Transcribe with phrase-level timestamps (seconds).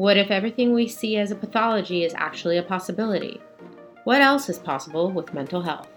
[0.00, 3.38] What if everything we see as a pathology is actually a possibility?
[4.04, 5.90] What else is possible with mental health?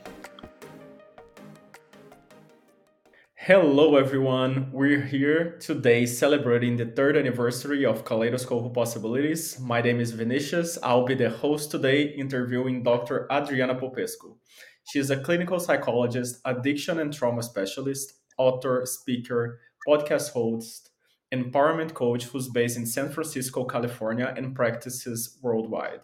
[3.35, 4.69] Hello, everyone.
[4.73, 9.57] We're here today celebrating the third anniversary of Kaleidoscope Possibilities.
[9.57, 10.77] My name is Vinicius.
[10.83, 13.25] I'll be the host today, interviewing Dr.
[13.31, 14.35] Adriana Popescu.
[14.83, 20.89] She is a clinical psychologist, addiction and trauma specialist, author, speaker, podcast host,
[21.33, 26.01] empowerment coach who's based in San Francisco, California, and practices worldwide.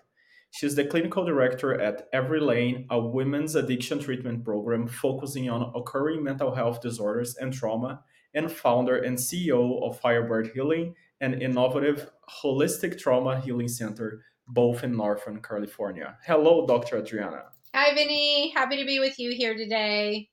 [0.51, 6.23] She's the clinical director at Avery Lane, a women's addiction treatment program focusing on occurring
[6.23, 8.01] mental health disorders and trauma,
[8.33, 12.09] and founder and CEO of Firebird Healing, an innovative
[12.41, 16.17] holistic trauma healing center, both in Northern California.
[16.25, 16.97] Hello, Dr.
[16.97, 17.43] Adriana.
[17.75, 18.49] Hi, Vinny.
[18.49, 20.29] Happy to be with you here today.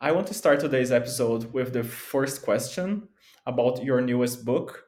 [0.00, 3.08] I want to start today's episode with the first question
[3.46, 4.84] about your newest book.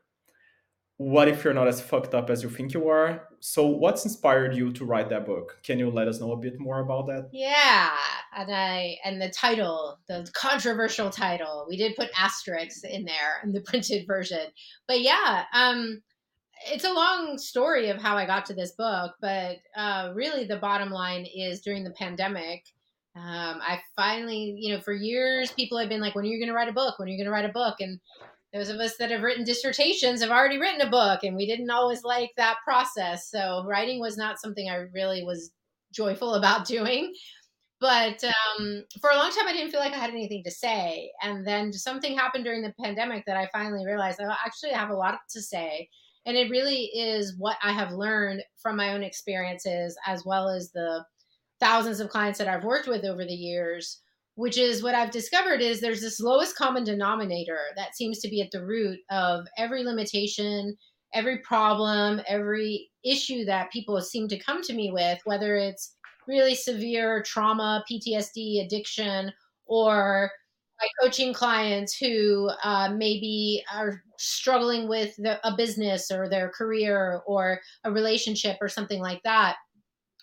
[0.98, 3.28] What if you're not as fucked up as you think you are?
[3.40, 5.58] So, what's inspired you to write that book?
[5.64, 7.28] Can you let us know a bit more about that?
[7.32, 7.90] Yeah,
[8.36, 13.52] and I and the title, the controversial title, we did put asterisks in there in
[13.52, 14.46] the printed version.
[14.86, 16.02] But yeah, um,
[16.66, 20.58] it's a long story of how I got to this book, but uh, really the
[20.58, 22.62] bottom line is during the pandemic,
[23.14, 26.48] um, I finally, you know, for years people have been like, "When are you going
[26.48, 26.98] to write a book?
[26.98, 28.00] When are you going to write a book?" And
[28.52, 31.70] those of us that have written dissertations have already written a book and we didn't
[31.70, 33.30] always like that process.
[33.30, 35.52] So writing was not something i really was
[35.92, 37.12] joyful about doing.
[37.80, 41.10] But um, for a long time i didn't feel like i had anything to say.
[41.22, 44.94] And then something happened during the pandemic that i finally realized i actually have a
[44.96, 45.88] lot to say.
[46.24, 50.70] And it really is what i have learned from my own experiences as well as
[50.70, 51.04] the
[51.58, 54.02] thousands of clients that i've worked with over the years
[54.34, 58.40] which is what I've discovered is there's this lowest common denominator that seems to be
[58.40, 60.76] at the root of every limitation,
[61.12, 66.54] every problem, every issue that people seem to come to me with, whether it's really
[66.54, 69.32] severe trauma, PTSD, addiction,
[69.66, 70.30] or
[70.80, 77.20] my coaching clients who uh, maybe are struggling with the, a business or their career
[77.26, 79.56] or a relationship or something like that.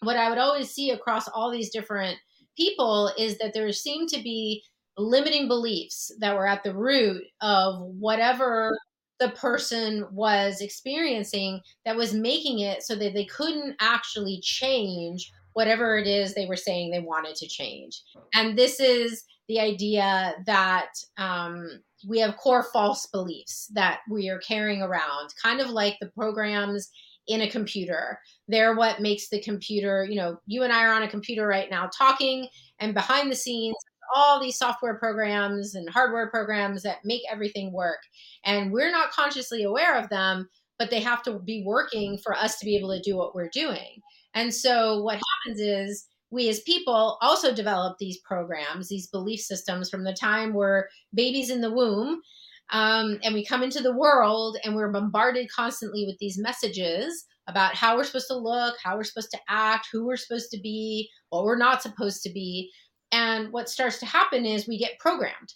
[0.02, 2.18] What I would always see across all these different
[2.59, 4.64] people is that there seemed to be
[4.97, 8.78] limiting beliefs that were at the root of whatever
[9.20, 15.98] the person was experiencing that was making it so that they couldn't actually change whatever
[15.98, 18.02] it is they were saying they wanted to change.
[18.34, 24.40] And this is the idea that um, we have core false beliefs that we are
[24.40, 26.90] carrying around, kind of like the programs
[27.30, 28.20] in a computer.
[28.50, 31.70] They're what makes the computer, you know, you and I are on a computer right
[31.70, 33.76] now talking, and behind the scenes,
[34.16, 38.00] all these software programs and hardware programs that make everything work.
[38.44, 42.58] And we're not consciously aware of them, but they have to be working for us
[42.58, 44.02] to be able to do what we're doing.
[44.34, 49.90] And so what happens is, we as people also develop these programs, these belief systems
[49.90, 52.22] from the time we're babies in the womb
[52.72, 57.74] um, and we come into the world and we're bombarded constantly with these messages about
[57.74, 61.09] how we're supposed to look, how we're supposed to act, who we're supposed to be,
[61.30, 62.69] what we're not supposed to be.
[63.12, 65.53] And what starts to happen is we get programmed.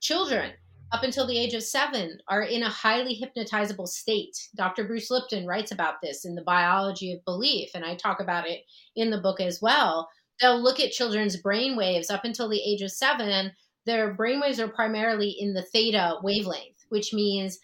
[0.00, 0.52] Children,
[0.92, 4.36] up until the age of seven, are in a highly hypnotizable state.
[4.54, 4.84] Dr.
[4.84, 8.60] Bruce Lipton writes about this in The Biology of Belief, and I talk about it
[8.94, 10.10] in the book as well.
[10.40, 13.52] They'll look at children's brain waves up until the age of seven
[13.86, 17.58] their brainwaves are primarily in the theta wavelength, which means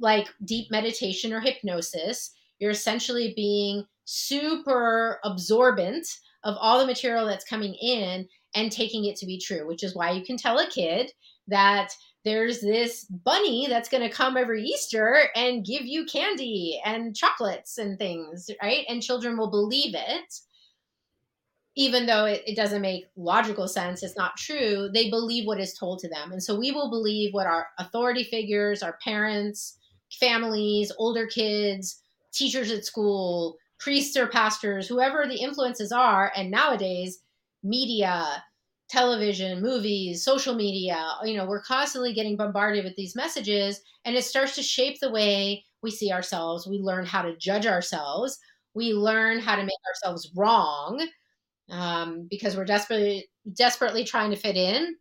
[0.00, 6.06] like deep meditation or hypnosis, you're essentially being super absorbent
[6.44, 9.94] of all the material that's coming in and taking it to be true, which is
[9.94, 11.10] why you can tell a kid
[11.48, 11.90] that
[12.24, 17.76] there's this bunny that's going to come every Easter and give you candy and chocolates
[17.78, 18.84] and things, right?
[18.88, 20.34] And children will believe it
[21.76, 25.74] even though it, it, doesn't make logical sense, it's not true, they believe what is
[25.74, 26.30] told to them.
[26.32, 29.76] And so we will believe what our authority figures, our parents,
[30.20, 32.00] families, older kids,
[32.32, 36.32] teachers at school, priests or pastors, whoever the influences are.
[36.36, 37.18] And nowadays,
[37.62, 38.44] media,
[38.88, 43.80] television, movies, social media, you know, we're constantly getting bombarded with these messages.
[44.04, 46.66] And it starts to shape the way we see ourselves.
[46.68, 48.38] We learn how to judge ourselves
[48.74, 51.06] We learn how to make ourselves wrong
[51.70, 54.96] um, because we're desperately desperately trying to fit in.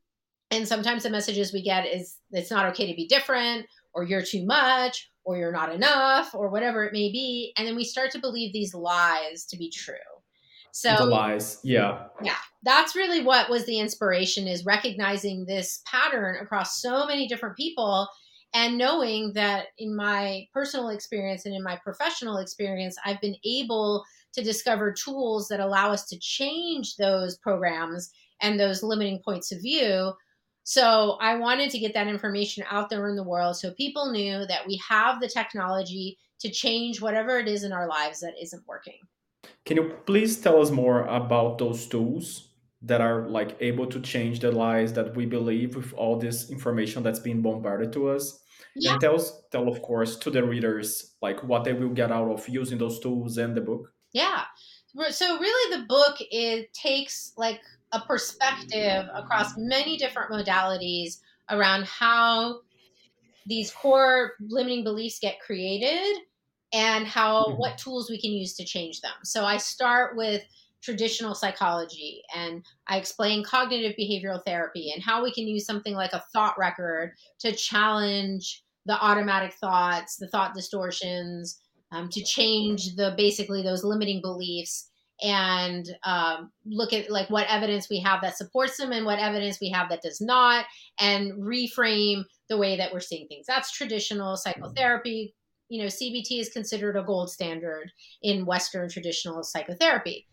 [0.51, 4.21] And sometimes the messages we get is it's not okay to be different, or you're
[4.21, 7.53] too much, or you're not enough, or whatever it may be.
[7.57, 9.95] And then we start to believe these lies to be true.
[10.71, 12.07] So the lies, yeah.
[12.23, 12.35] Yeah.
[12.63, 18.07] That's really what was the inspiration is recognizing this pattern across so many different people
[18.53, 24.03] and knowing that in my personal experience and in my professional experience, I've been able
[24.33, 28.11] to discover tools that allow us to change those programs
[28.41, 30.13] and those limiting points of view.
[30.63, 34.45] So I wanted to get that information out there in the world so people knew
[34.45, 38.67] that we have the technology to change whatever it is in our lives that isn't
[38.67, 38.99] working.
[39.65, 42.49] Can you please tell us more about those tools
[42.81, 47.01] that are like able to change the lies that we believe with all this information
[47.01, 48.42] that's being bombarded to us?
[48.75, 48.93] Yeah.
[48.93, 49.19] And tell
[49.51, 52.99] tell of course to the readers like what they will get out of using those
[52.99, 53.93] tools and the book.
[54.13, 54.43] Yeah.
[55.09, 57.61] So really the book it takes like
[57.91, 62.61] a perspective across many different modalities around how
[63.45, 66.17] these core limiting beliefs get created
[66.73, 67.57] and how mm-hmm.
[67.57, 69.13] what tools we can use to change them.
[69.23, 70.43] So I start with
[70.83, 76.13] traditional psychology and I explain cognitive behavioral therapy and how we can use something like
[76.13, 83.13] a thought record to challenge the automatic thoughts, the thought distortions, um, to change the
[83.15, 84.89] basically those limiting beliefs
[85.21, 89.59] and um, look at like what evidence we have that supports them and what evidence
[89.61, 90.65] we have that does not
[90.99, 93.45] and reframe the way that we're seeing things.
[93.47, 95.33] That's traditional psychotherapy.
[95.69, 97.89] You know cbt is considered a gold standard
[98.21, 100.27] in western traditional psychotherapy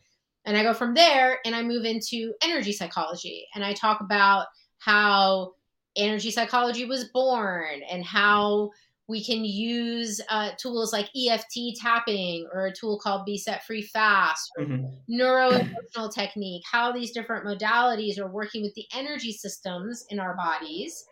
[0.44, 4.46] and i go from there and i move into energy psychology and i talk about
[4.78, 5.52] how
[5.96, 8.70] energy psychology was born and how
[9.10, 13.82] we can use uh, tools like EFT tapping or a tool called Be Set Free
[13.82, 14.86] Fast, mm-hmm.
[15.08, 20.36] neuro emotional technique, how these different modalities are working with the energy systems in our
[20.36, 21.04] bodies.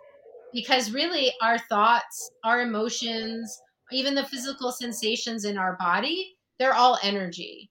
[0.53, 3.61] Because really, our thoughts, our emotions,
[3.91, 7.69] even the physical sensations in our body, they're all energy.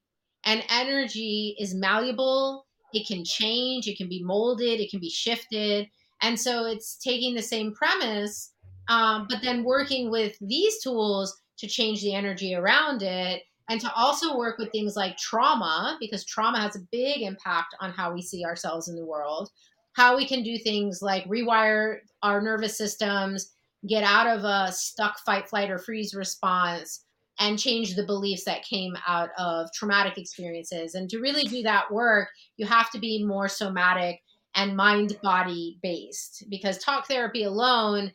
[0.48, 5.88] And energy is malleable, it can change, it can be molded, it can be shifted.
[6.22, 8.52] And so it's taking the same premise
[8.88, 13.92] um, but then working with these tools to change the energy around it and to
[13.94, 18.22] also work with things like trauma because trauma has a big impact on how we
[18.22, 19.50] see ourselves in the world
[19.94, 23.52] how we can do things like rewire our nervous systems
[23.86, 27.04] get out of a stuck fight flight or freeze response
[27.38, 31.90] and change the beliefs that came out of traumatic experiences and to really do that
[31.90, 34.20] work you have to be more somatic
[34.54, 38.12] and mind body based because talk therapy alone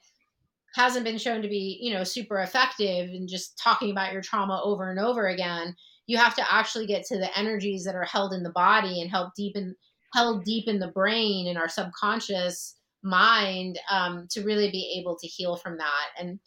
[0.75, 4.59] hasn't been shown to be, you know, super effective in just talking about your trauma
[4.63, 5.75] over and over again.
[6.07, 9.09] You have to actually get to the energies that are held in the body and
[9.09, 9.75] help deepen
[10.13, 15.27] held deep in the brain and our subconscious mind um, to really be able to
[15.27, 16.09] heal from that.
[16.19, 16.39] And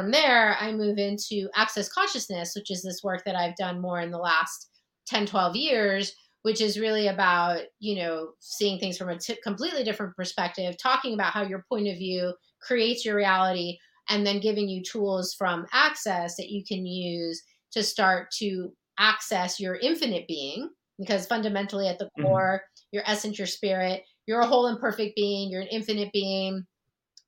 [0.00, 4.00] from there, I move into access consciousness, which is this work that I've done more
[4.00, 4.70] in the last
[5.08, 9.84] 10, 12 years, which is really about, you know, seeing things from a t- completely
[9.84, 12.32] different perspective, talking about how your point of view
[12.62, 13.76] creates your reality
[14.08, 17.42] and then giving you tools from access that you can use
[17.72, 22.24] to start to access your infinite being because fundamentally at the mm-hmm.
[22.24, 26.66] core your essence your spirit you're a whole and perfect being you're an infinite being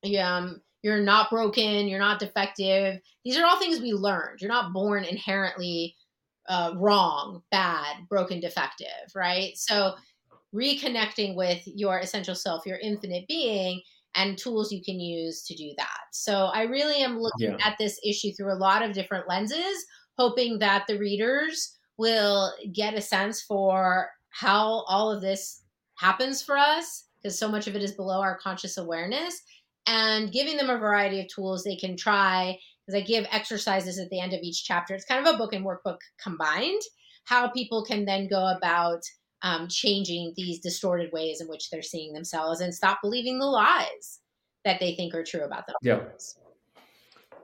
[0.02, 4.50] you, um, you're not broken you're not defective these are all things we learned you're
[4.50, 5.94] not born inherently
[6.48, 9.94] uh, wrong bad broken defective right so
[10.54, 13.80] reconnecting with your essential self your infinite being
[14.14, 16.00] and tools you can use to do that.
[16.12, 17.66] So I really am looking yeah.
[17.66, 19.84] at this issue through a lot of different lenses,
[20.18, 25.62] hoping that the readers will get a sense for how all of this
[25.94, 29.40] happens for us, because so much of it is below our conscious awareness,
[29.86, 32.58] and giving them a variety of tools they can try.
[32.86, 34.94] Because I give exercises at the end of each chapter.
[34.94, 36.82] It's kind of a book and workbook combined,
[37.24, 39.02] how people can then go about
[39.42, 44.20] um, changing these distorted ways in which they're seeing themselves and stop believing the lies
[44.64, 46.36] that they think are true about themselves.
[46.36, 46.42] Yeah.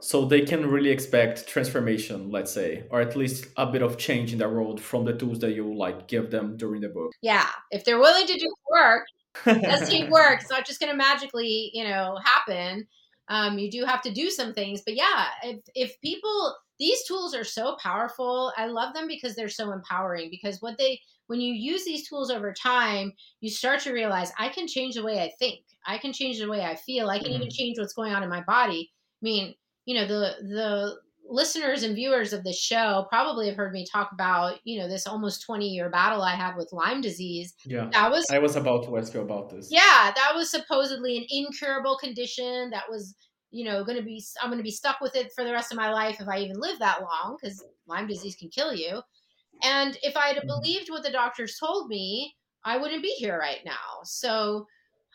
[0.00, 4.32] So they can really expect transformation, let's say, or at least a bit of change
[4.32, 7.12] in their world from the tools that you like give them during the book.
[7.20, 9.06] Yeah, if they're willing to do work,
[9.44, 10.40] does take work.
[10.40, 12.86] It's not just going to magically, you know, happen.
[13.28, 17.34] Um, you do have to do some things, but yeah, if if people these tools
[17.34, 20.28] are so powerful, I love them because they're so empowering.
[20.30, 24.48] Because what they when you use these tools over time, you start to realize I
[24.48, 25.60] can change the way I think.
[25.86, 27.10] I can change the way I feel.
[27.10, 27.36] I can mm-hmm.
[27.36, 28.90] even change what's going on in my body.
[28.90, 29.54] I mean,
[29.84, 30.96] you know, the the
[31.28, 35.06] listeners and viewers of the show probably have heard me talk about, you know, this
[35.06, 37.54] almost 20 year battle I had with Lyme disease.
[37.64, 37.88] Yeah.
[37.92, 39.68] That was I was about to ask you about this.
[39.70, 43.14] Yeah, that was supposedly an incurable condition that was,
[43.50, 45.70] you know, going to be I'm going to be stuck with it for the rest
[45.70, 49.02] of my life if I even live that long cuz Lyme disease can kill you.
[49.62, 50.46] And if I had Mhm.
[50.46, 54.00] believed what the doctors told me, I wouldn't be here right now.
[54.04, 54.66] So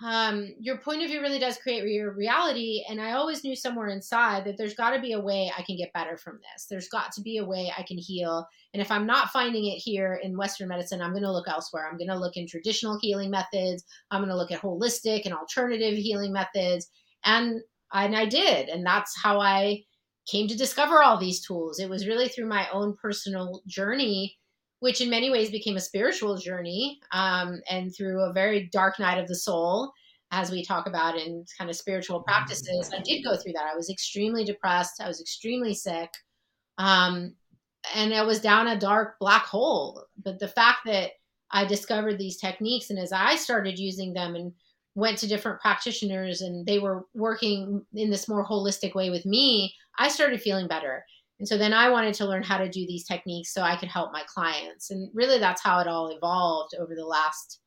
[0.01, 2.83] um, your point of view really does create your reality.
[2.89, 5.77] And I always knew somewhere inside that there's got to be a way I can
[5.77, 6.65] get better from this.
[6.65, 8.47] There's got to be a way I can heal.
[8.73, 11.87] And if I'm not finding it here in Western medicine, I'm going to look elsewhere.
[11.87, 13.83] I'm going to look in traditional healing methods.
[14.09, 16.89] I'm going to look at holistic and alternative healing methods.
[17.23, 17.61] And
[17.93, 18.69] and I did.
[18.69, 19.83] And that's how I
[20.25, 21.79] came to discover all these tools.
[21.79, 24.37] It was really through my own personal journey
[24.83, 29.17] which in many ways became a spiritual journey um, and through a very dark night
[29.17, 29.93] of the soul
[30.31, 33.71] as we talk about in kind of spiritual practices i did go through that.
[33.71, 35.01] I was extremely depressed.
[35.01, 36.09] I was extremely sick.
[36.77, 37.33] Um,
[37.95, 40.03] and i was down a dark black hole.
[40.21, 41.11] But the fact that
[41.51, 44.51] i discovered these techniques and as i started using them and
[44.95, 49.73] went to different practitioners and they were working in this more holistic way with me
[49.97, 51.05] i started feeling better
[51.39, 53.89] and so then I wanted to learn how to do these techniques so I could
[53.89, 54.91] help my clients.
[54.91, 57.59] And really, that's how it all evolved over the last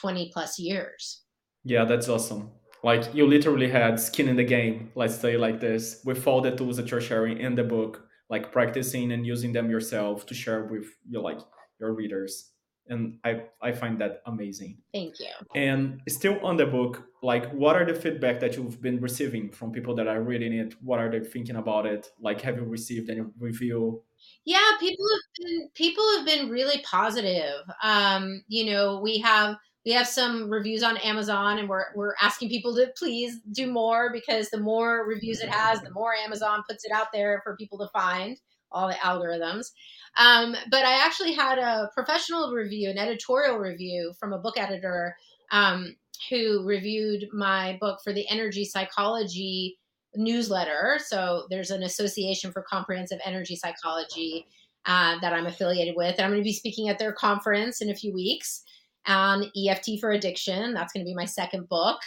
[0.00, 1.22] 20 plus years.
[1.64, 2.50] Yeah, that's awesome.
[2.84, 6.52] Like you literally had skin in the game, let's say like this, with all the
[6.52, 10.64] tools that you're sharing in the book, like practicing and using them yourself to share
[10.64, 11.40] with your like
[11.80, 12.52] your readers
[12.88, 14.78] and I I find that amazing.
[14.92, 15.32] Thank you.
[15.54, 19.72] And still on the book, like what are the feedback that you've been receiving from
[19.72, 20.74] people that are reading it?
[20.82, 22.10] What are they thinking about it?
[22.20, 24.02] Like have you received any review?
[24.44, 27.62] Yeah, people have been people have been really positive.
[27.82, 32.48] Um, you know, we have we have some reviews on Amazon and we're we're asking
[32.48, 36.84] people to please do more because the more reviews it has, the more Amazon puts
[36.84, 38.38] it out there for people to find
[38.72, 39.66] all the algorithms.
[40.16, 45.16] Um, but I actually had a professional review, an editorial review from a book editor
[45.50, 45.96] um,
[46.30, 49.78] who reviewed my book for the energy psychology
[50.16, 50.98] newsletter.
[51.04, 54.46] So there's an association for comprehensive energy psychology
[54.86, 56.14] uh, that I'm affiliated with.
[56.16, 58.62] And I'm going to be speaking at their conference in a few weeks
[59.06, 60.74] on EFT for addiction.
[60.74, 61.98] That's going to be my second book.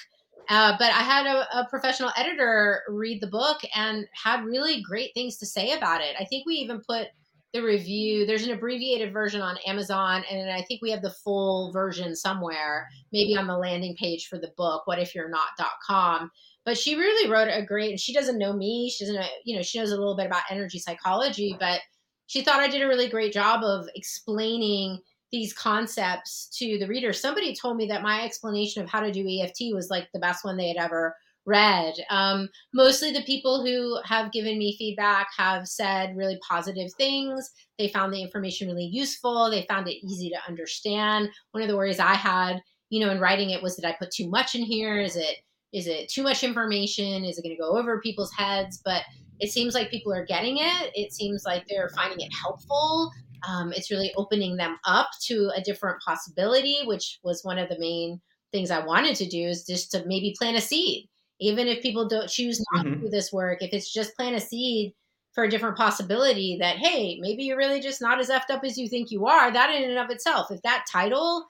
[0.51, 5.13] Uh, but I had a, a, professional editor read the book and had really great
[5.13, 6.13] things to say about it.
[6.19, 7.07] I think we even put
[7.53, 8.25] the review.
[8.25, 12.89] There's an abbreviated version on Amazon, and I think we have the full version somewhere,
[13.13, 16.29] maybe on the landing page for the book, what if you're not.com.
[16.65, 18.93] But she really wrote a great, and she doesn't know me.
[18.93, 21.79] She doesn't know, you know, she knows a little bit about energy psychology, but
[22.27, 24.99] she thought I did a really great job of explaining
[25.31, 27.13] these concepts to the reader.
[27.13, 30.43] Somebody told me that my explanation of how to do EFT was like the best
[30.43, 31.95] one they had ever read.
[32.09, 37.49] Um, mostly the people who have given me feedback have said really positive things.
[37.79, 39.49] They found the information really useful.
[39.49, 41.29] They found it easy to understand.
[41.51, 44.11] One of the worries I had, you know, in writing it was that I put
[44.11, 44.99] too much in here?
[44.99, 45.37] Is it
[45.73, 47.23] is it too much information?
[47.23, 48.81] Is it going to go over people's heads?
[48.83, 49.03] But
[49.39, 50.91] it seems like people are getting it.
[50.93, 53.09] It seems like they're finding it helpful.
[53.47, 57.79] Um, it's really opening them up to a different possibility, which was one of the
[57.79, 58.21] main
[58.51, 61.07] things I wanted to do is just to maybe plant a seed
[61.41, 62.93] even if people don't choose not mm-hmm.
[62.93, 64.93] to do this work, if it's just plant a seed
[65.33, 68.77] for a different possibility that, hey, maybe you're really just not as effed up as
[68.77, 71.47] you think you are, that in and of itself, if that title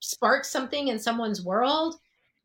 [0.00, 1.96] sparks something in someone's world,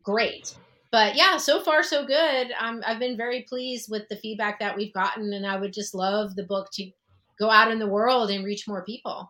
[0.04, 0.56] great.
[0.92, 2.52] But yeah, so far so good.
[2.60, 5.96] Um, I've been very pleased with the feedback that we've gotten, and I would just
[5.96, 6.92] love the book to
[7.44, 9.30] go out in the world and reach more people.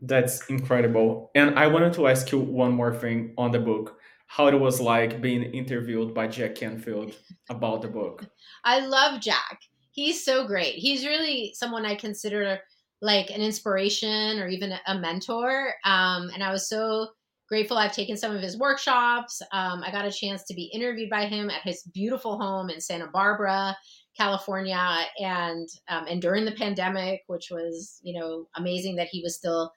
[0.00, 1.30] That's incredible.
[1.34, 4.78] And I wanted to ask you one more thing on the book how it was
[4.78, 7.16] like being interviewed by Jack Canfield
[7.48, 8.26] about the book.
[8.64, 9.60] I love Jack.
[9.90, 10.74] He's so great.
[10.74, 12.60] He's really someone I consider
[13.00, 15.72] like an inspiration or even a mentor.
[15.84, 17.08] Um, and I was so
[17.48, 17.78] grateful.
[17.78, 19.40] I've taken some of his workshops.
[19.52, 22.80] Um, I got a chance to be interviewed by him at his beautiful home in
[22.80, 23.74] Santa Barbara,
[24.18, 29.36] California, and um, and during the pandemic, which was you know amazing that he was
[29.36, 29.72] still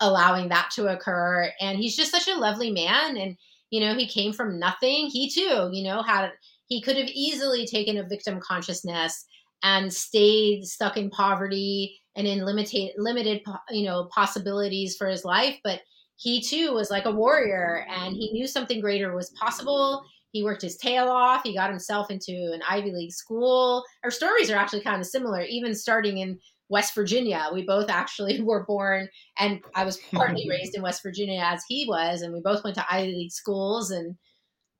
[0.00, 1.50] allowing that to occur.
[1.60, 3.36] And he's just such a lovely man, and
[3.70, 5.06] you know, he came from nothing.
[5.06, 6.30] He too, you know, had
[6.66, 9.26] he could have easily taken a victim consciousness
[9.62, 15.56] and stayed stuck in poverty and in limited limited you know possibilities for his life
[15.64, 15.80] but
[16.16, 20.62] he too was like a warrior and he knew something greater was possible he worked
[20.62, 24.80] his tail off he got himself into an ivy league school our stories are actually
[24.80, 26.38] kind of similar even starting in
[26.70, 27.48] West Virginia.
[27.52, 29.08] We both actually were born,
[29.38, 32.76] and I was partly raised in West Virginia as he was, and we both went
[32.76, 33.90] to Ivy League schools.
[33.90, 34.16] And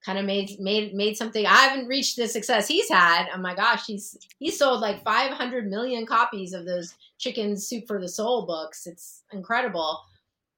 [0.05, 1.45] kind of made made made something.
[1.45, 3.27] I haven't reached the success he's had.
[3.35, 8.01] Oh my gosh, he's he sold like 500 million copies of those Chicken Soup for
[8.01, 8.87] the Soul books.
[8.87, 10.01] It's incredible.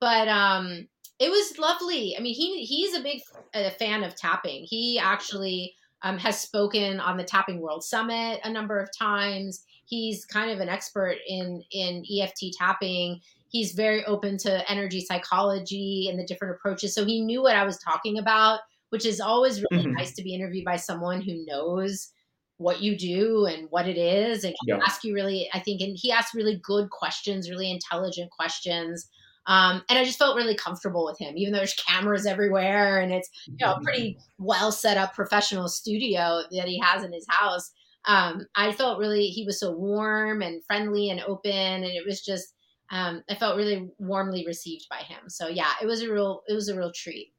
[0.00, 0.88] But um
[1.20, 2.16] it was lovely.
[2.16, 3.20] I mean, he he's a big
[3.54, 4.64] a fan of tapping.
[4.68, 9.64] He actually um, has spoken on the Tapping World Summit a number of times.
[9.84, 13.20] He's kind of an expert in in EFT tapping.
[13.50, 16.94] He's very open to energy psychology and the different approaches.
[16.94, 18.60] So he knew what I was talking about
[18.90, 19.94] which is always really mm-hmm.
[19.94, 22.12] nice to be interviewed by someone who knows
[22.58, 24.78] what you do and what it is and yeah.
[24.84, 29.08] ask you really i think and he asked really good questions really intelligent questions
[29.46, 33.12] um, and i just felt really comfortable with him even though there's cameras everywhere and
[33.12, 37.26] it's you know a pretty well set up professional studio that he has in his
[37.28, 37.72] house.
[38.06, 42.22] Um, i felt really he was so warm and friendly and open and it was
[42.22, 42.54] just
[42.90, 45.28] um, i felt really warmly received by him.
[45.28, 47.32] So yeah it was a real it was a real treat.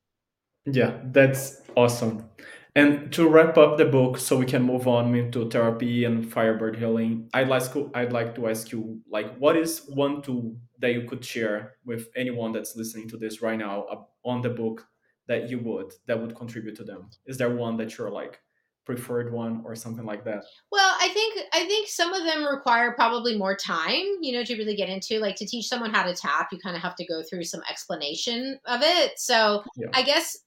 [0.65, 2.29] Yeah, that's awesome.
[2.73, 6.77] And to wrap up the book, so we can move on into therapy and Firebird
[6.77, 10.93] healing, I'd like to, I'd like to ask you, like, what is one tool that
[10.93, 14.87] you could share with anyone that's listening to this right now uh, on the book
[15.27, 17.09] that you would that would contribute to them?
[17.25, 18.39] Is there one that you're like
[18.85, 20.43] preferred one or something like that?
[20.71, 24.55] Well, I think I think some of them require probably more time, you know, to
[24.55, 25.19] really get into.
[25.19, 27.61] Like to teach someone how to tap, you kind of have to go through some
[27.69, 29.19] explanation of it.
[29.19, 29.87] So yeah.
[29.93, 30.37] I guess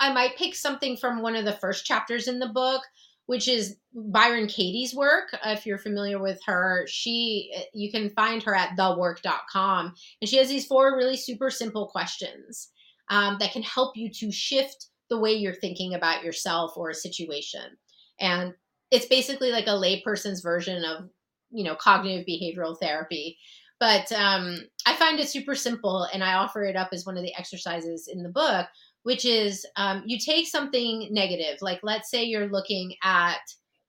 [0.00, 2.82] I might pick something from one of the first chapters in the book,
[3.26, 5.28] which is Byron Katie's work.
[5.44, 10.48] If you're familiar with her, she you can find her at thework.com, and she has
[10.48, 12.70] these four really super simple questions
[13.10, 16.94] um, that can help you to shift the way you're thinking about yourself or a
[16.94, 17.76] situation.
[18.20, 18.54] And
[18.90, 21.08] it's basically like a layperson's version of
[21.50, 23.38] you know cognitive behavioral therapy
[23.78, 27.22] but um, i find it super simple and i offer it up as one of
[27.22, 28.66] the exercises in the book
[29.02, 33.40] which is um, you take something negative, like let's say you're looking at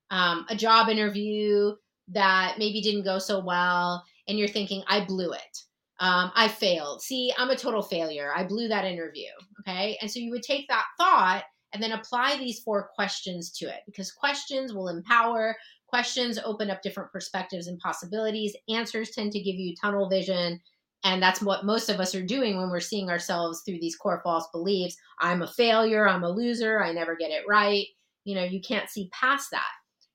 [0.09, 1.73] um, a job interview
[2.09, 5.57] that maybe didn't go so well, and you're thinking, I blew it.
[5.99, 7.01] Um, I failed.
[7.03, 8.31] See, I'm a total failure.
[8.35, 9.29] I blew that interview.
[9.61, 9.97] Okay.
[10.01, 13.81] And so you would take that thought and then apply these four questions to it
[13.85, 15.55] because questions will empower.
[15.87, 18.55] Questions open up different perspectives and possibilities.
[18.67, 20.59] Answers tend to give you tunnel vision
[21.03, 24.21] and that's what most of us are doing when we're seeing ourselves through these core
[24.23, 24.95] false beliefs.
[25.19, 26.07] I'm a failure.
[26.07, 26.83] I'm a loser.
[26.83, 27.85] I never get it right.
[28.23, 29.69] You know, you can't see past that.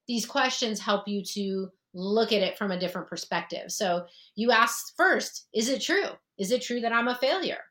[0.07, 3.73] These questions help you to look at it from a different perspective.
[3.73, 6.11] So you ask first, is it true?
[6.39, 7.63] Is it true that I'm a failure?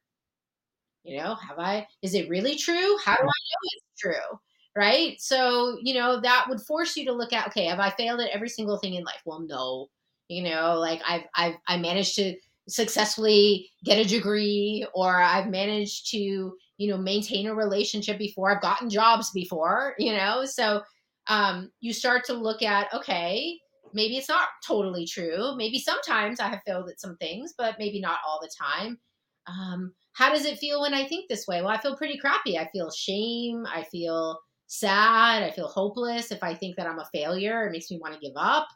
[1.03, 2.97] You know, have I, is it really true?
[3.05, 4.39] How do I know it's true?
[4.75, 5.21] Right.
[5.21, 8.31] So, you know, that would force you to look at, okay, have I failed at
[8.31, 9.21] every single thing in life?
[9.23, 9.87] Well, no.
[10.27, 12.35] You know, like I've, I've, I managed to
[12.67, 18.51] successfully get a degree or I've managed to, you know, maintain a relationship before.
[18.51, 20.45] I've gotten jobs before, you know.
[20.45, 20.81] So
[21.27, 23.57] um, you start to look at, okay,
[23.93, 25.55] maybe it's not totally true.
[25.55, 28.99] Maybe sometimes I have failed at some things, but maybe not all the time.
[29.47, 31.61] Um, how does it feel when I think this way?
[31.61, 32.57] Well, I feel pretty crappy.
[32.57, 33.65] I feel shame.
[33.67, 35.43] I feel sad.
[35.43, 36.31] I feel hopeless.
[36.31, 38.67] If I think that I'm a failure, it makes me want to give up.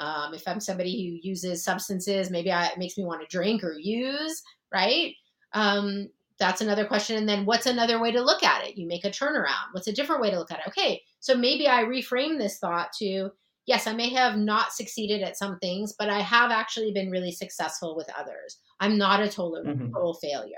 [0.00, 3.62] Um, if I'm somebody who uses substances, maybe I, it makes me want to drink
[3.62, 5.14] or use, right?
[5.52, 6.08] Um,
[6.38, 7.16] that's another question.
[7.16, 8.76] And then what's another way to look at it?
[8.76, 9.72] You make a turnaround.
[9.72, 10.68] What's a different way to look at it?
[10.68, 13.30] Okay, so maybe I reframe this thought to
[13.66, 17.30] yes, I may have not succeeded at some things, but I have actually been really
[17.30, 18.58] successful with others.
[18.80, 19.92] I'm not a total, mm-hmm.
[19.92, 20.56] total failure.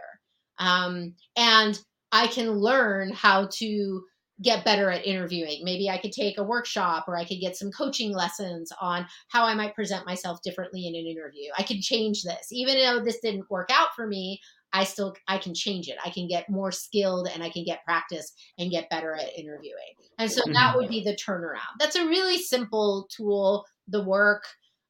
[0.58, 1.78] Um, and
[2.12, 4.04] I can learn how to
[4.42, 5.60] get better at interviewing.
[5.62, 9.44] Maybe I could take a workshop or I could get some coaching lessons on how
[9.44, 11.50] I might present myself differently in an interview.
[11.58, 12.48] I can change this.
[12.50, 14.40] Even though this didn't work out for me,
[14.72, 15.96] I still I can change it.
[16.04, 19.94] I can get more skilled and I can get practice and get better at interviewing.
[20.18, 21.78] And so that would be the turnaround.
[21.78, 24.44] That's a really simple tool, the work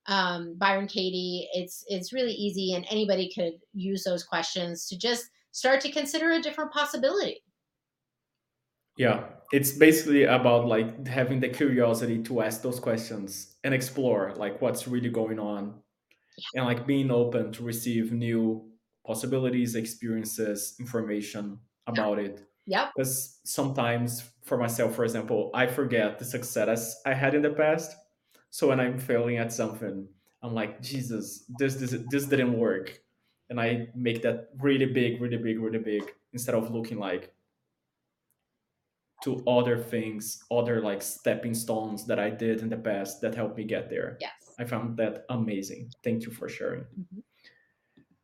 [0.06, 1.48] um, Byron Katie.
[1.52, 6.30] It's it's really easy and anybody could use those questions to just start to consider
[6.30, 7.42] a different possibility.
[8.96, 14.60] Yeah, it's basically about like having the curiosity to ask those questions and explore like
[14.60, 15.74] what's really going on
[16.54, 18.70] and like being open to receive new
[19.06, 22.46] possibilities, experiences, information about it.
[22.66, 22.88] Yeah.
[22.94, 27.96] Because sometimes for myself, for example, I forget the success I had in the past.
[28.50, 30.06] So when I'm failing at something,
[30.42, 33.00] I'm like, Jesus, this this this didn't work.
[33.50, 36.02] And I make that really big, really big, really big
[36.32, 37.34] instead of looking like
[39.22, 43.56] to other things, other like stepping stones that I did in the past that helped
[43.56, 44.18] me get there.
[44.20, 44.32] Yes.
[44.58, 45.90] I found that amazing.
[46.02, 46.82] Thank you for sharing.
[46.82, 47.20] Mm-hmm.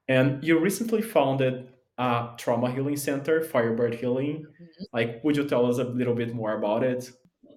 [0.09, 4.47] And you recently founded a trauma healing center, Firebird Healing.
[4.47, 4.87] Mhm.
[4.93, 7.11] Like, would you tell us a little bit more about it?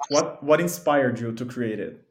[0.10, 2.04] What what inspired you to create it?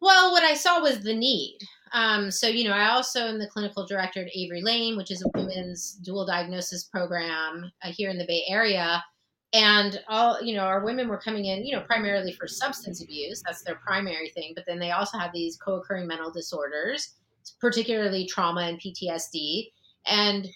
[0.00, 1.58] Well, what I saw was the need.
[1.92, 5.22] Um, so, you know, I also am the clinical director at Avery Lane, which is
[5.22, 9.04] a women's dual diagnosis program uh, here in the Bay Area.
[9.52, 13.42] And all, you know, our women were coming in, you know, primarily for substance abuse.
[13.44, 14.52] That's their primary thing.
[14.54, 17.16] But then they also have these co occurring mental disorders,
[17.60, 19.72] particularly trauma and PTSD.
[20.06, 20.48] And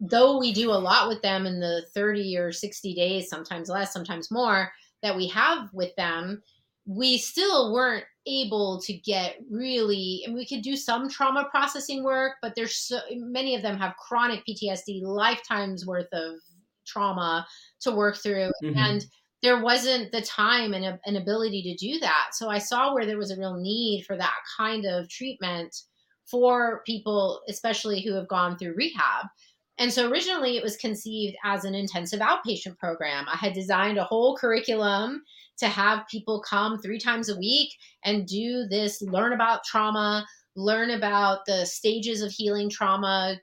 [0.00, 3.92] though we do a lot with them in the 30 or 60 days, sometimes less,
[3.92, 6.42] sometimes more, that we have with them,
[6.86, 12.34] we still weren't able to get really and we could do some trauma processing work
[12.42, 16.34] but there's so many of them have chronic ptsd lifetimes worth of
[16.92, 17.46] trauma
[17.84, 18.76] to work through Mhm.
[18.86, 19.00] and
[19.42, 22.28] there wasn't the time and a- an ability to do that.
[22.38, 25.70] So i saw where there was a real need for that kind of treatment
[26.30, 29.26] for people especially who have gone through rehab.
[29.78, 33.24] And so originally it was conceived as an intensive outpatient program.
[33.28, 35.24] I had designed a whole curriculum
[35.58, 37.70] to have people come three times a week
[38.04, 40.26] and do this learn about trauma
[40.56, 43.38] learn about the stages of healing trauma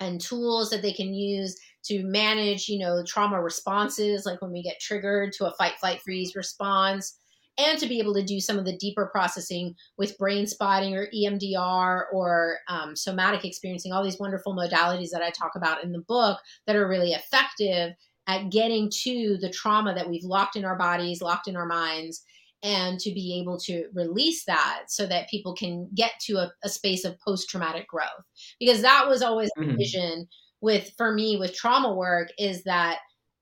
[0.00, 4.62] and tools that they can use to manage you know trauma responses like when we
[4.62, 7.18] get triggered to a fight flight freeze response
[7.58, 11.06] and to be able to do some of the deeper processing with brain spotting or
[11.14, 16.00] emdr or um, somatic experiencing all these wonderful modalities that i talk about in the
[16.08, 17.92] book that are really effective
[18.28, 22.22] at getting to the trauma that we've locked in our bodies locked in our minds
[22.62, 26.68] and to be able to release that so that people can get to a, a
[26.68, 28.06] space of post-traumatic growth
[28.60, 29.76] because that was always the Mhm.
[29.76, 30.28] vision
[30.62, 32.98] with for me with trauma work is that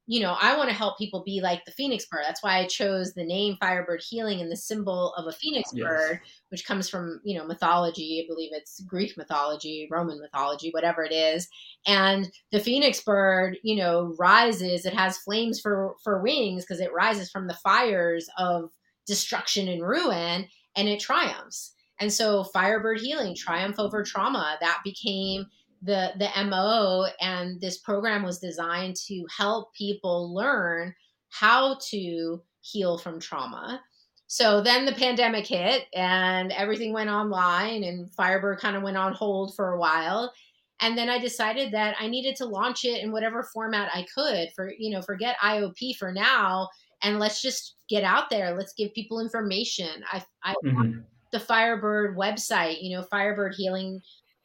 [0.07, 2.23] you know i want to help people be like the phoenix bird.
[2.27, 6.13] That's why i chose the name firebird healing and the symbol of a phoenix Yes.
[6.13, 8.25] bird which comes from you know mythology.
[8.25, 11.49] I believe it's greek mythology roman mythology whatever it is.
[11.87, 16.93] And the phoenix bird you know rises it has flames for for wings because it
[16.93, 18.71] rises from the fires of
[19.07, 21.75] destruction and ruin and it triumphs.
[22.01, 25.47] And so firebird healing triumph over trauma that became
[25.83, 30.95] the the mo and this program was designed to help people learn
[31.31, 33.83] how to heal from trauma.
[34.27, 39.13] So then the pandemic hit and everything went online and firebird kind of went on
[39.13, 40.33] hold for a while.
[40.81, 44.49] And then i decided that i needed to launch it in whatever format i could
[44.57, 46.69] for you know forget iop for now
[47.03, 48.57] and let's just get out there.
[48.57, 50.05] Let's give people information.
[50.13, 51.05] I i Mhm.
[51.33, 54.01] the Firebird website, you know, Firebird Healing,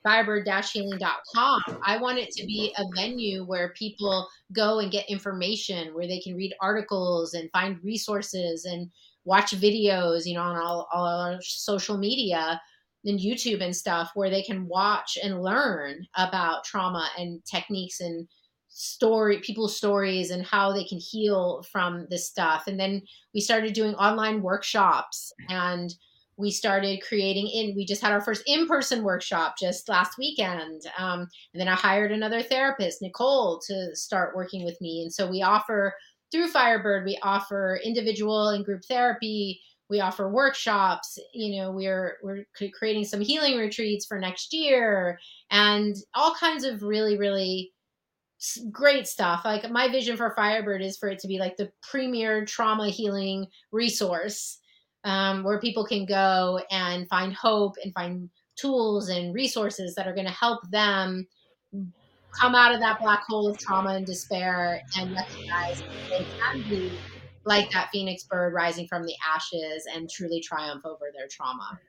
[0.05, 1.61] firebird-healing.com.
[1.83, 6.19] I want it to be a venue where people go and get information, where they
[6.19, 8.89] can read articles and find resources and
[9.25, 12.61] watch videos, you know, on all, all our social media
[13.03, 18.27] and YouTube and stuff, where they can watch and learn about trauma and techniques and
[18.67, 23.01] story people's stories and how they can heal from this stuff and then
[23.33, 25.93] we started doing online workshops and
[26.37, 31.21] we started creating in we just had our first in-person workshop just last weekend um,
[31.53, 35.01] and then i hired another therapist nicole to start working with me.
[35.03, 35.93] And so we offer
[36.31, 39.61] through firebird we offer individual and group therapy.
[39.89, 41.19] We offer workshops.
[41.33, 42.45] You know we're we're
[42.77, 45.19] creating some healing retreats for next year
[45.51, 47.71] and all kinds of really really
[48.71, 49.41] great stuff.
[49.45, 53.47] Like my vision for firebird is for it to be like the premier trauma healing
[53.71, 54.59] resource
[55.05, 60.13] um, where people can go and find hope and find tools and resources that are
[60.13, 61.27] going to help them
[62.31, 66.69] come out of that black hole of trauma and despair and recognize that they can
[66.69, 66.91] be
[67.45, 71.79] like that phoenix bird rising from the ashes and truly triumph over their trauma.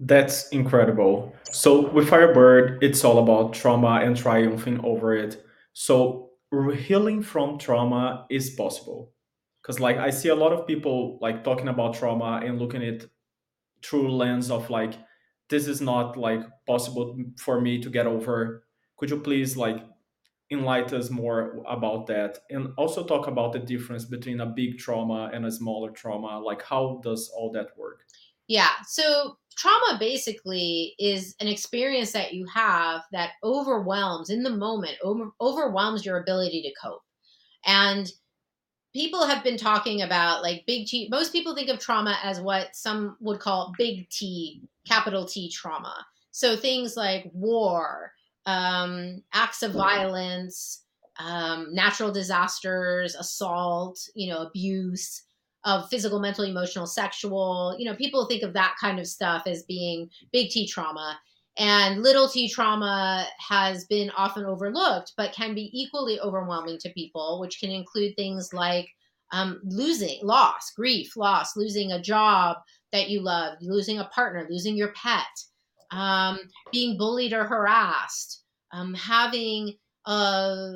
[0.00, 1.34] That's incredible.
[1.50, 5.44] So with Firebird, it's all about trauma and triumphing over it.
[5.72, 6.30] So
[6.76, 9.13] healing from trauma is possible.
[9.64, 13.06] Because like I see a lot of people like talking about trauma and looking at
[13.82, 14.94] through lens of like
[15.48, 18.64] this is not like possible for me to get over.
[18.98, 19.82] Could you please like
[20.50, 25.30] enlighten us more about that and also talk about the difference between a big trauma
[25.32, 26.38] and a smaller trauma?
[26.40, 28.04] Like how does all that work?
[28.48, 28.70] Yeah.
[28.86, 35.30] So trauma basically is an experience that you have that overwhelms in the moment, over,
[35.40, 37.02] overwhelms your ability to cope.
[37.64, 38.10] And
[38.94, 41.08] people have been talking about like big T.
[41.10, 46.06] Most people think of trauma as what some would call big T, capital T trauma.
[46.30, 48.12] So things like war,
[48.46, 50.84] um, acts of violence,
[51.18, 55.22] um, natural disasters, assault, you know, abuse
[55.64, 57.74] of physical, mental, emotional, sexual.
[57.78, 61.18] You know, people think of that kind of stuff as being big T trauma.
[61.56, 67.38] And little t trauma has been often overlooked, but can be equally overwhelming to people,
[67.40, 68.88] which can include things like
[69.32, 72.56] um, losing, loss, grief, loss, losing a job
[72.92, 75.26] that you love, losing a partner, losing your pet,
[75.90, 76.38] um,
[76.72, 79.74] being bullied or harassed, um, having
[80.06, 80.74] a,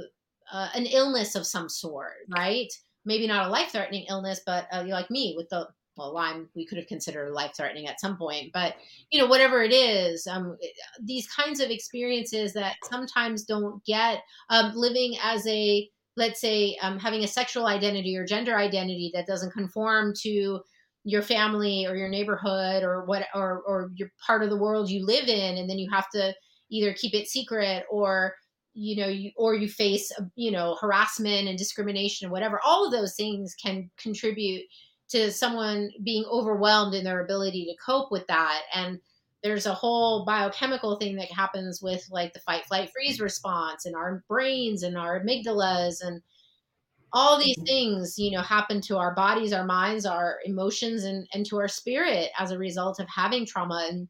[0.52, 2.68] an illness of some sort, right?
[3.04, 6.64] Maybe not a life threatening illness, but uh, like me with the well, Lyme, we
[6.64, 8.76] could have considered life threatening at some point, but
[9.10, 10.56] you know, whatever it is, um,
[11.02, 16.98] these kinds of experiences that sometimes don't get um, living as a, let's say, um,
[16.98, 20.60] having a sexual identity or gender identity that doesn't conform to
[21.04, 25.04] your family or your neighborhood or what or or your part of the world you
[25.06, 26.34] live in and then you have to
[26.70, 28.34] either keep it secret or
[28.74, 32.92] you know you or you face you know harassment and discrimination or whatever all of
[32.92, 34.62] those things can contribute
[35.10, 38.62] to someone being overwhelmed in their ability to cope with that.
[38.74, 39.00] And
[39.42, 43.94] there's a whole biochemical thing that happens with like the fight flight freeze response in
[43.94, 46.20] our brains and our amygdalas and
[47.12, 51.46] all these things you know happen to our bodies our minds our emotions and, and
[51.46, 53.86] to our spirit as a result of having trauma.
[53.90, 54.08] And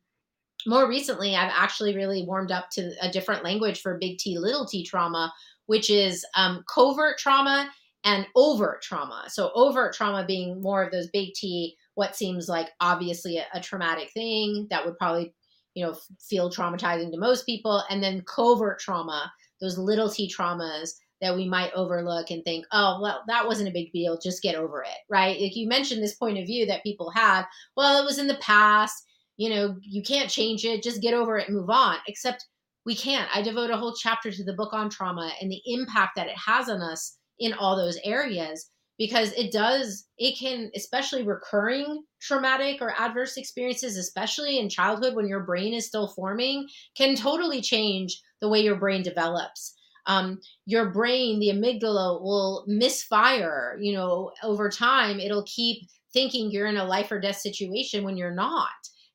[0.66, 4.66] more recently i've actually really warmed up to a different language for big t little
[4.66, 5.32] t trauma
[5.66, 7.70] which is um, covert trauma
[8.04, 12.68] and overt trauma so overt trauma being more of those big t what seems like
[12.80, 15.34] obviously a, a traumatic thing that would probably
[15.74, 19.30] you know feel traumatizing to most people and then covert trauma
[19.60, 23.72] those little t traumas that we might overlook and think, oh, well, that wasn't a
[23.72, 24.18] big deal.
[24.18, 25.40] Just get over it, right?
[25.40, 27.46] Like you mentioned this point of view that people have.
[27.76, 29.04] Well, it was in the past.
[29.36, 30.82] You know, you can't change it.
[30.82, 31.96] Just get over it and move on.
[32.06, 32.46] Except
[32.86, 33.28] we can't.
[33.34, 36.36] I devote a whole chapter to the book on trauma and the impact that it
[36.36, 42.82] has on us in all those areas because it does, it can, especially recurring traumatic
[42.82, 48.20] or adverse experiences, especially in childhood when your brain is still forming, can totally change
[48.40, 53.76] the way your brain develops um, your brain, the amygdala, will misfire.
[53.78, 58.16] You know, over time, it'll keep thinking you're in a life or death situation when
[58.16, 58.68] you're not.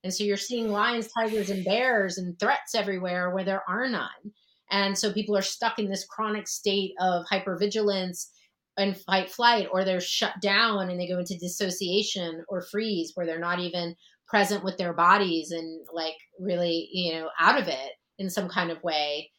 [0.04, 4.10] And so you're seeing lions, tigers, and bears and threats everywhere where there are none.
[4.74, 8.26] And so people are stuck in this chronic state of hypervigilance
[8.76, 13.28] and fight flight, or they're shut down and they go into dissociation or freeze where
[13.28, 13.96] they're not even
[14.28, 18.72] present with their bodies and like really, you know, out of it in some kind
[18.72, 19.30] of way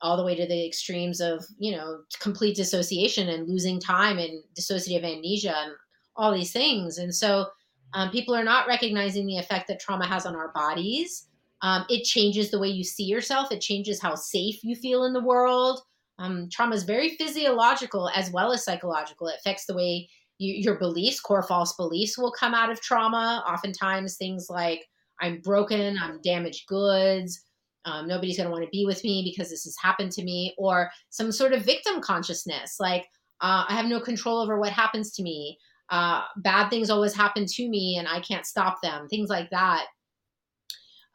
[0.00, 4.42] all the way to the extremes of you know complete dissociation and losing time and
[4.58, 5.72] dissociative amnesia and
[6.16, 6.98] all these things.
[6.98, 7.46] And so
[7.94, 11.28] um, people are not recognizing the effect that trauma has on our bodies
[11.62, 15.12] um, it changes the way you see yourself it changes how safe you feel in
[15.12, 15.80] the world
[16.18, 20.78] um, trauma is very physiological as well as psychological it affects the way you, your
[20.78, 24.84] beliefs core false beliefs will come out of trauma oftentimes things like
[25.20, 27.44] i'm broken i'm damaged goods
[27.88, 30.54] um, nobody's going to want to be with me because this has happened to me,
[30.58, 33.06] or some sort of victim consciousness, like
[33.40, 35.58] uh, I have no control over what happens to me.
[35.90, 39.86] Uh, bad things always happen to me and I can't stop them, things like that.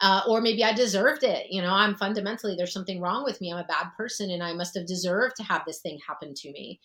[0.03, 1.47] Uh, or maybe I deserved it.
[1.49, 3.53] You know, I'm fundamentally, there's something wrong with me.
[3.53, 6.51] I'm a bad person and I must have deserved to have this thing happen to
[6.51, 6.81] me.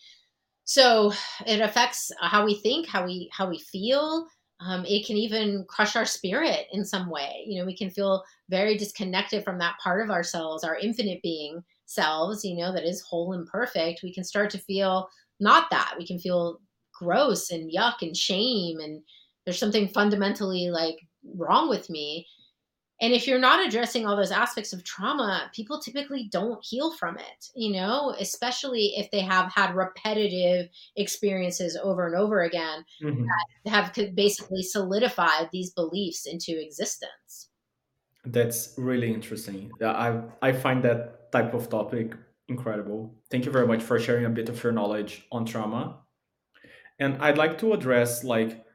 [0.63, 1.11] So
[1.45, 4.25] it affects how we think, how we how we feel,
[4.61, 7.43] um, it can even crush our spirit in some way.
[7.45, 11.61] You know, we can feel very disconnected from that part of ourselves, our infinite being
[11.85, 14.01] selves, you know, that is whole and perfect.
[14.03, 15.95] We can start to feel not that.
[15.97, 16.59] We can feel
[16.93, 18.79] gross and yuck and shame.
[18.79, 19.01] And
[19.45, 20.97] there's something fundamentally like
[21.35, 22.27] wrong with me.
[23.01, 27.17] And if you're not addressing all those aspects of trauma, people typically don't heal from
[27.17, 33.25] it, you know, especially if they have had repetitive experiences over and over again mm-hmm.
[33.63, 37.49] that have basically solidified these beliefs into existence.
[38.25, 39.71] That's really interesting.
[39.81, 42.15] I, I find that type of topic
[42.49, 43.15] incredible.
[43.31, 45.99] Thank you very much for sharing a bit of your knowledge on trauma.
[46.99, 48.65] And I'd like to address like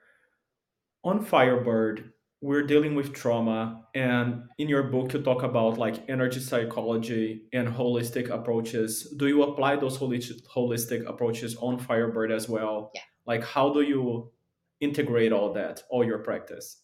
[1.02, 2.13] on Firebird,
[2.44, 7.66] we're dealing with trauma and in your book you talk about like energy psychology and
[7.66, 9.14] holistic approaches.
[9.16, 12.90] Do you apply those holistic approaches on firebird as well?
[12.94, 13.00] Yeah.
[13.24, 14.30] like how do you
[14.80, 16.82] integrate all that all your practice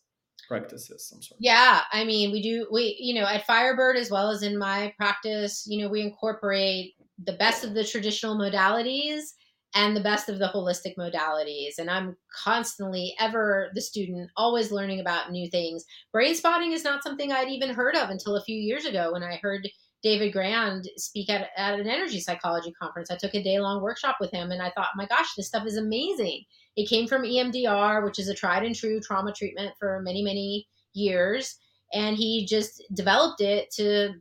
[0.49, 1.07] practices?
[1.09, 4.43] Some sort yeah i mean we do we you know at firebird as well as
[4.43, 6.95] in my practice you know we incorporate
[7.27, 9.35] the best of the traditional modalities
[9.75, 11.79] and the best of the holistic modalities.
[11.79, 15.85] And I'm constantly, ever the student, always learning about new things.
[16.13, 19.23] Brain spotting is not something I'd even heard of until a few years ago when
[19.23, 19.69] I heard
[20.03, 23.11] David Grand speak at, at an energy psychology conference.
[23.11, 25.67] I took a day long workshop with him and I thought, my gosh, this stuff
[25.67, 26.43] is amazing.
[26.77, 30.67] It came from EMDR, which is a tried and true trauma treatment for many, many
[30.95, 31.57] years.
[31.93, 34.15] and he just developed it to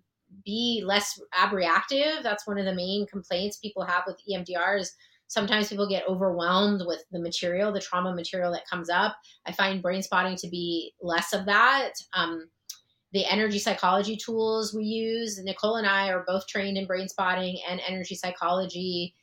[0.46, 2.24] be less abreactive.
[2.24, 4.94] That's one of the main complaints people have with EMDR is
[5.30, 9.16] sometimes people get overwhelmed with the material, the trauma material that comes up.
[9.46, 11.94] I find brain spotting to be less of that.
[12.14, 12.50] Um,
[13.14, 17.60] the energy psychology tools we use, Nicole and I are both trained in brain spotting
[17.70, 19.16] and energy psychology.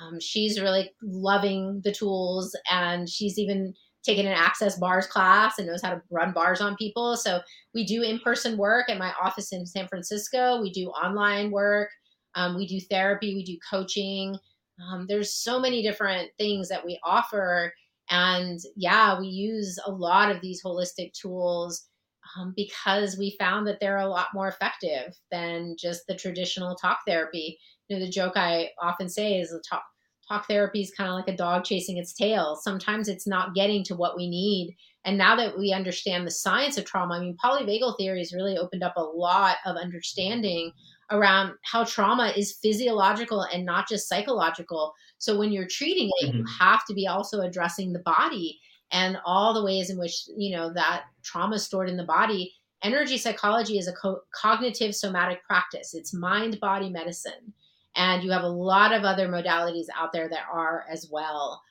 [0.00, 3.72] Um, she's really loving the tools and she's even
[4.02, 7.16] taken an access bars class and knows how to run bars on people.
[7.16, 7.40] So
[7.72, 10.60] we do in person work at my office in San Francisco.
[10.60, 11.88] We do online work.
[12.34, 13.34] Um, we do therapy.
[13.34, 14.36] We do coaching.
[14.80, 17.72] Um, there's so many different things that we offer.
[18.10, 21.88] And yeah, we use a lot of these holistic tools
[22.36, 27.00] um, because we found that they're a lot more effective than just the traditional talk
[27.06, 27.58] therapy.
[27.88, 29.82] You know, the joke I often say is the talk
[30.28, 32.56] talk therapy is kind of like a dog chasing its tail.
[32.56, 34.76] Sometimes it's not getting to what we need.
[35.04, 38.56] And now that we understand the science of trauma, I mean, polyvagal theory has really
[38.56, 40.72] opened up a lot of understanding
[41.10, 44.92] around how trauma is physiological and not just psychological.
[45.18, 46.38] So when you're treating it, mm-hmm.
[46.38, 48.58] you have to be also addressing the body
[48.90, 52.54] and all the ways in which, you know, that trauma is stored in the body.
[52.82, 55.94] Energy psychology is a co- cognitive somatic practice.
[55.94, 57.52] It's mind body medicine.
[57.94, 61.62] And you have a lot of other modalities out there that are as well.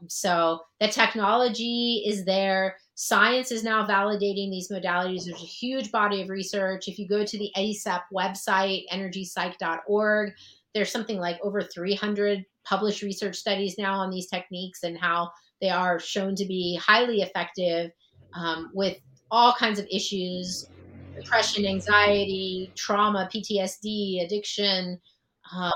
[0.00, 2.76] Um, so the technology is there.
[2.94, 5.24] Science is now validating these modalities.
[5.24, 6.88] There's a huge body of research.
[6.88, 10.32] If you go to the ACEP website, energypsych.org,
[10.74, 15.70] there's something like over 300 published research studies now on these techniques and how they
[15.70, 17.90] are shown to be highly effective
[18.34, 18.98] um, with
[19.30, 20.66] all kinds of issues
[21.16, 24.98] depression, anxiety, trauma, PTSD, addiction,
[25.54, 25.72] uh,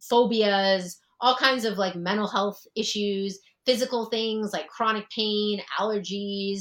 [0.00, 6.60] phobias, all kinds of like mental health issues, physical things like chronic pain, allergies,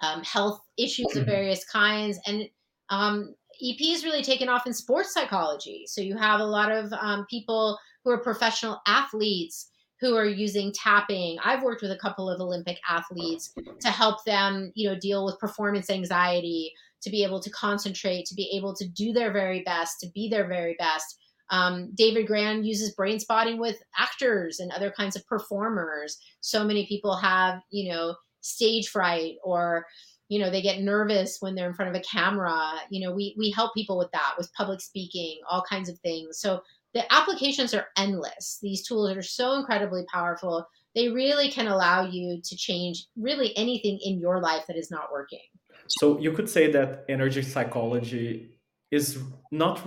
[0.00, 1.30] um, health issues of mm-hmm.
[1.30, 2.18] various kinds.
[2.26, 2.44] And
[2.88, 5.84] um, EP is really taken off in sports psychology.
[5.86, 9.68] So you have a lot of um, people who are professional athletes
[10.00, 11.36] who are using tapping.
[11.44, 15.38] I've worked with a couple of Olympic athletes to help them, you know, deal with
[15.38, 20.00] performance anxiety, to be able to concentrate, to be able to do their very best,
[20.00, 21.18] to be their very best.
[21.50, 26.18] Um, David Grand uses brain spotting with actors and other kinds of performers.
[26.40, 29.86] So many people have, you know, stage fright or,
[30.28, 32.72] you know, they get nervous when they're in front of a camera.
[32.90, 36.40] You know, we we help people with that, with public speaking, all kinds of things.
[36.40, 36.62] So
[36.94, 38.58] the applications are endless.
[38.62, 40.66] These tools are so incredibly powerful.
[40.94, 45.12] They really can allow you to change really anything in your life that is not
[45.12, 45.46] working.
[45.88, 48.58] So you could say that energy psychology
[48.90, 49.18] is
[49.50, 49.86] not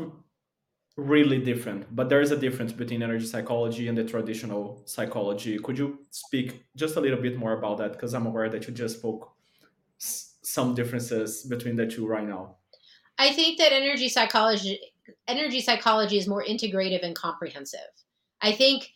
[1.00, 5.58] really different but there is a difference between energy psychology and the traditional psychology.
[5.58, 7.94] Could you speak just a little bit more about that?
[7.94, 9.32] Because i'm aware that you just spoke
[9.98, 12.56] some differences between the two right now.
[13.18, 14.80] I think that energy psychology
[15.28, 17.92] energy psychology is more integrative and comprehensive.
[18.42, 18.92] I think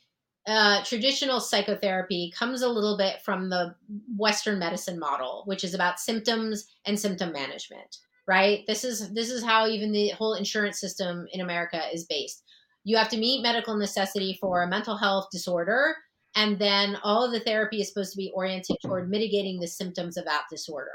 [0.46, 3.76] uh, traditional psychotherapy comes a little bit from the
[4.18, 8.64] western medicine model which is about symptoms and symptom management right?
[8.68, 12.44] This is this is how even the whole insurance system in America is based.
[12.84, 15.96] You have to meet medical necessity for a mental health disorder,
[16.36, 20.18] and then all of the therapy is supposed to be oriented toward mitigating the symptoms
[20.18, 20.92] of that disorder.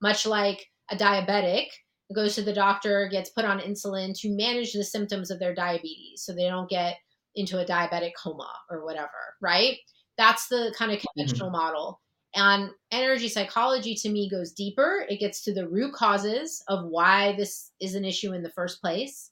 [0.00, 1.66] Much like a diabetic
[2.14, 6.22] goes to the doctor, gets put on insulin to manage the symptoms of their diabetes
[6.22, 6.96] so they don't get
[7.34, 9.08] into a diabetic coma or whatever,
[9.40, 9.78] right?
[10.18, 11.06] That's the kind of mm-hmm.
[11.16, 11.56] conventional mm-hmm.
[11.56, 12.00] model.
[12.34, 15.04] And energy psychology to me goes deeper.
[15.08, 18.80] It gets to the root causes of why this is an issue in the first
[18.80, 19.30] place.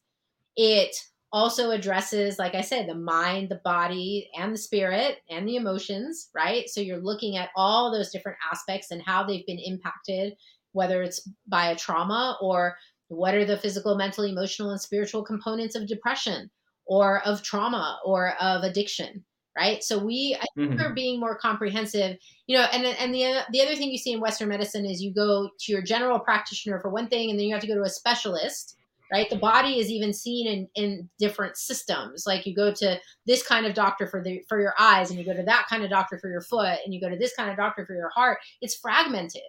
[0.56, 0.94] It
[1.32, 6.28] also addresses, like I said, the mind, the body, and the spirit and the emotions,
[6.34, 6.68] right?
[6.68, 10.34] So you're looking at all those different aspects and how they've been impacted,
[10.72, 12.76] whether it's by a trauma or
[13.08, 16.50] what are the physical, mental, emotional, and spiritual components of depression
[16.86, 19.24] or of trauma or of addiction
[19.56, 19.82] right?
[19.82, 20.80] So we I think mm-hmm.
[20.80, 22.64] we're being more comprehensive, you know.
[22.72, 25.72] And and the the other thing you see in Western medicine is you go to
[25.72, 28.76] your general practitioner for one thing, and then you have to go to a specialist.
[29.12, 32.24] Right, the body is even seen in in different systems.
[32.28, 35.26] Like you go to this kind of doctor for the for your eyes, and you
[35.26, 37.50] go to that kind of doctor for your foot, and you go to this kind
[37.50, 38.38] of doctor for your heart.
[38.60, 39.42] It's fragmented,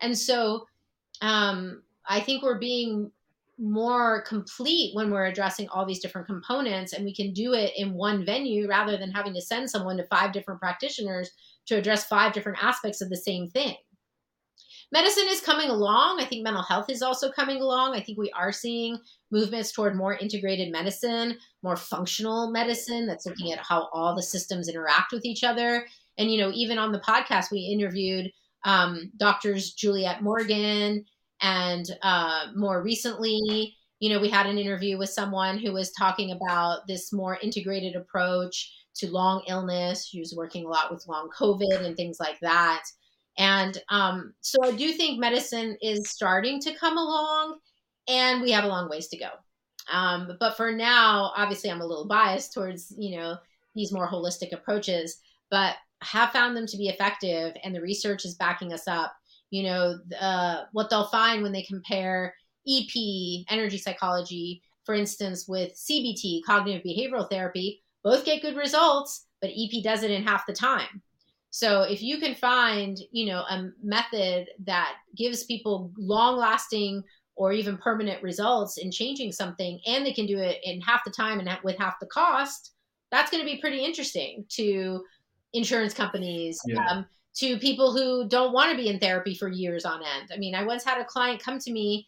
[0.00, 0.66] and so
[1.22, 3.12] um, I think we're being
[3.58, 7.94] more complete when we're addressing all these different components and we can do it in
[7.94, 11.30] one venue rather than having to send someone to five different practitioners
[11.66, 13.74] to address five different aspects of the same thing.
[14.92, 16.20] Medicine is coming along.
[16.20, 17.94] I think mental health is also coming along.
[17.94, 18.98] I think we are seeing
[19.30, 24.68] movements toward more integrated medicine more functional medicine that's looking at how all the systems
[24.68, 25.86] interact with each other.
[26.18, 28.30] And you know even on the podcast we interviewed
[28.64, 31.04] um, doctors juliette morgan
[31.40, 36.32] And uh, more recently, you know, we had an interview with someone who was talking
[36.32, 40.06] about this more integrated approach to long illness.
[40.06, 42.82] She was working a lot with long COVID and things like that.
[43.36, 47.58] And um, so I do think medicine is starting to come along,
[48.08, 49.30] and we have a long ways to go.
[49.92, 53.36] Um, but for now, obviously, I'm a little biased towards you know
[53.74, 55.20] these more holistic approaches,
[55.50, 59.14] but have found them to be effective, and the research is backing us up.
[59.54, 62.34] You know, uh, what they'll find when they compare
[62.66, 69.52] EP, energy psychology, for instance, with CBT, cognitive behavioral therapy, both get good results, but
[69.56, 71.00] EP does it in half the time.
[71.50, 77.04] So if you can find, you know, a method that gives people long-lasting
[77.36, 81.12] or even permanent results in changing something and they can do it in half the
[81.12, 82.72] time and with half the cost,
[83.12, 85.04] that's going to be pretty interesting to
[85.52, 86.84] insurance companies, yeah.
[86.88, 90.30] um, to people who don't want to be in therapy for years on end.
[90.32, 92.06] I mean, I once had a client come to me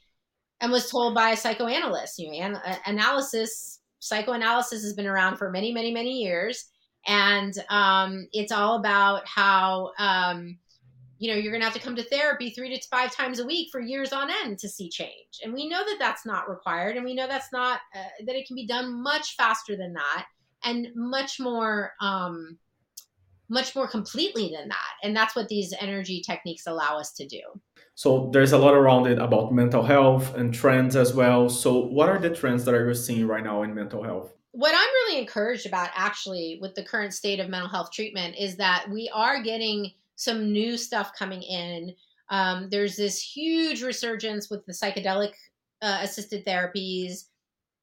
[0.61, 5.51] and was told by a psychoanalyst, you know, an- analysis, psychoanalysis has been around for
[5.51, 6.67] many, many, many years.
[7.07, 10.59] And um, it's all about how, um,
[11.19, 13.47] you know, you're going to have to come to therapy three to five times a
[13.47, 15.41] week for years on end to see change.
[15.43, 16.97] And we know that that's not required.
[16.97, 20.27] And we know that's not, uh, that it can be done much faster than that
[20.65, 22.59] and much more, um,
[23.49, 24.93] much more completely than that.
[25.03, 27.41] And that's what these energy techniques allow us to do.
[27.95, 31.49] So there's a lot around it about mental health and trends as well.
[31.49, 34.35] So what are the trends that are you seeing right now in mental health?
[34.53, 38.57] What I'm really encouraged about actually with the current state of mental health treatment is
[38.57, 41.95] that we are getting some new stuff coming in.
[42.31, 45.33] Um, there's this huge resurgence with the psychedelic
[45.83, 47.27] uh, assisted therapies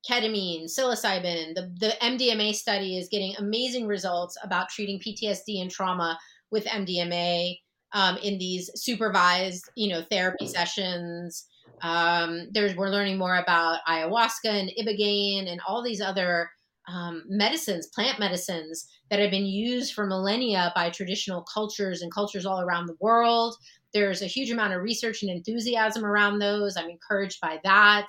[0.10, 1.56] ketamine, psilocybin.
[1.56, 6.20] The, the MDMA study is getting amazing results about treating PTSD and trauma
[6.52, 7.58] with MDMA
[7.94, 11.48] um, in these supervised, you know, therapy sessions.
[11.82, 16.50] Um, there's we're learning more about ayahuasca and ibogaine and all these other
[16.88, 22.46] um, medicines, plant medicines that have been used for millennia by traditional cultures and cultures
[22.46, 23.56] all around the world.
[23.94, 26.76] There's a huge amount of research and enthusiasm around those.
[26.76, 28.08] I'm encouraged by that.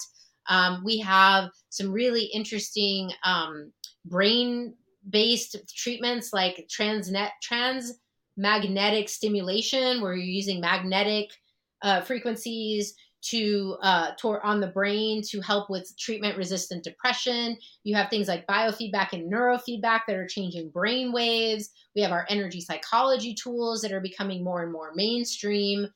[0.48, 3.72] Um, we have some really interesting um,
[4.04, 4.74] brain
[5.08, 7.92] based treatments like transnet trans
[8.36, 11.30] magnetic stimulation where you're using magnetic
[11.82, 17.56] uh, frequencies to uh, to, on the brain to help with treatment resistant depression.
[17.82, 21.70] You have things like biofeedback and neurofeedback that are changing brain waves.
[21.94, 25.86] We have our energy psychology tools that are becoming more and more mainstream.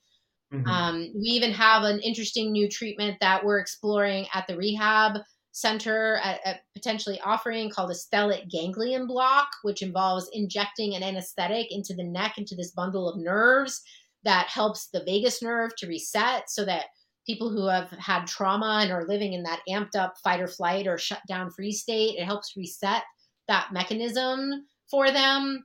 [0.52, 0.66] Mm-hmm.
[0.66, 5.18] Um, we even have an interesting new treatment that we're exploring at the rehab
[5.52, 11.66] center, at, at potentially offering called a stellate ganglion block, which involves injecting an anesthetic
[11.70, 13.82] into the neck, into this bundle of nerves
[14.24, 16.86] that helps the vagus nerve to reset so that
[17.26, 20.86] people who have had trauma and are living in that amped up fight or flight
[20.86, 23.02] or shut down freeze state, it helps reset
[23.48, 25.64] that mechanism for them.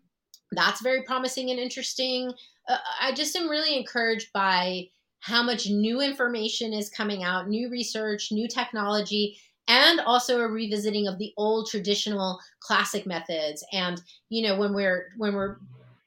[0.52, 2.34] That's very promising and interesting
[2.68, 4.88] uh, I just am really encouraged by
[5.20, 9.38] how much new information is coming out, new research, new technology,
[9.68, 13.66] and also a revisiting of the old traditional classic methods.
[13.72, 15.58] And you know, when we're when we're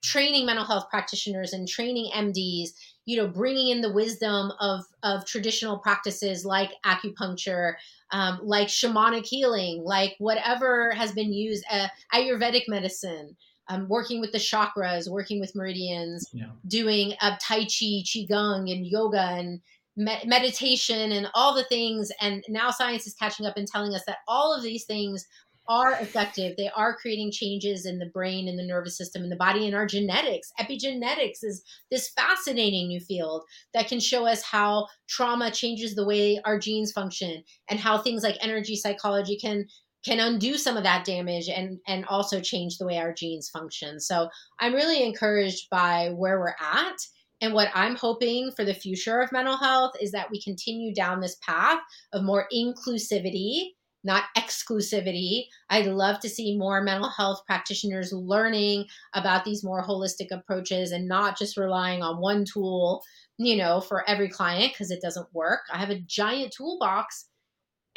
[0.04, 2.68] training mental health practitioners and training MDs,
[3.07, 7.74] you know, bringing in the wisdom of of traditional practices like acupuncture,
[8.12, 13.36] um, like shamanic healing, like whatever has been used, uh, Ayurvedic medicine
[13.68, 16.46] um, working with the chakras, working with meridians, yeah.
[16.66, 19.60] doing uh, Tai Chi, Qigong, and yoga and
[19.96, 22.10] me- meditation and all the things.
[22.20, 25.26] And now science is catching up and telling us that all of these things
[25.68, 26.56] are effective.
[26.56, 29.74] They are creating changes in the brain and the nervous system and the body and
[29.74, 30.52] our genetics.
[30.60, 33.42] Epigenetics is this fascinating new field
[33.74, 38.22] that can show us how trauma changes the way our genes function and how things
[38.22, 39.66] like energy psychology can
[40.07, 43.98] can undo some of that damage and and also change the way our genes function.
[43.98, 44.28] So
[44.61, 46.96] I'm really encouraged by where we're at.
[47.42, 51.20] And what I'm hoping for the future of mental health is that we continue down
[51.20, 51.80] this path
[52.14, 53.72] of more inclusivity,
[54.04, 55.46] not exclusivity.
[55.68, 61.09] I'd love to see more mental health practitioners learning about these more holistic approaches and
[61.09, 63.02] not just relying on one tool,
[63.36, 65.61] you know, for every client because it doesn't work.
[65.70, 67.28] I have a giant toolbox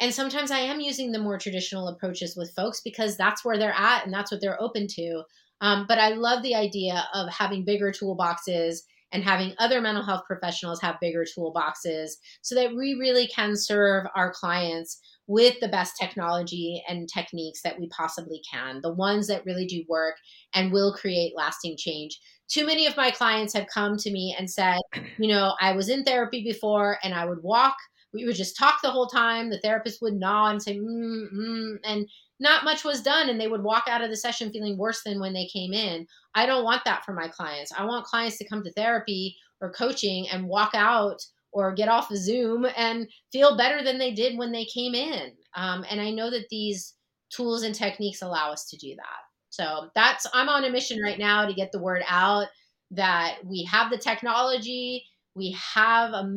[0.00, 3.74] and sometimes I am using the more traditional approaches with folks because that's where they're
[3.76, 5.22] at and that's what they're open to.
[5.60, 8.78] Um, but I love the idea of having bigger toolboxes
[9.12, 14.06] and having other mental health professionals have bigger toolboxes so that we really can serve
[14.14, 19.44] our clients with the best technology and techniques that we possibly can, the ones that
[19.44, 20.14] really do work
[20.54, 22.18] and will create lasting change.
[22.48, 24.78] Too many of my clients have come to me and said,
[25.18, 27.76] you know, I was in therapy before and I would walk,
[28.12, 29.50] we would just talk the whole time.
[29.50, 32.08] The therapist would nod and say, mm, mm, and
[32.40, 35.20] not much was done and they would walk out of the session feeling worse than
[35.20, 36.06] when they came in.
[36.34, 37.72] I don't want that for my clients.
[37.76, 41.18] I want clients to come to therapy or coaching and walk out
[41.52, 45.32] or get off of Zoom and feel better than they did when they came in.
[45.54, 46.94] Um, and I know that these
[47.30, 49.20] tools and techniques allow us to do that.
[49.50, 52.46] So that's, I'm on a mission right now to get the word out
[52.92, 55.04] that we have the technology,
[55.40, 56.30] we have a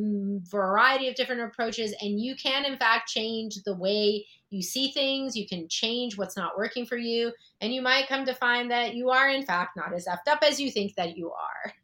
[0.50, 5.36] variety of different approaches, and you can, in fact, change the way you see things.
[5.36, 7.34] You can change what's not working for you.
[7.60, 10.42] And you might come to find that you are, in fact, not as effed up
[10.42, 11.74] as you think that you are.